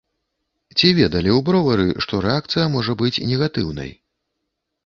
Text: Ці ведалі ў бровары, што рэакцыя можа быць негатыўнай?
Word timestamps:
Ці 0.77 0.87
ведалі 0.99 1.31
ў 1.33 1.39
бровары, 1.49 1.85
што 2.05 2.23
рэакцыя 2.29 2.65
можа 2.77 2.99
быць 3.03 3.15
негатыўнай? 3.33 3.93